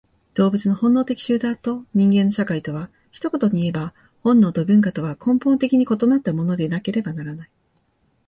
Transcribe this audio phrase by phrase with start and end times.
[0.33, 3.93] 動物の本能的集団と人間の社会とは、一言にいえば
[4.23, 7.49] 本能と文化とは根本的に異なったものでなければならない。